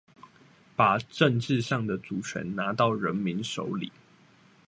[0.75, 3.91] 把政治上的主權拿到人民手裡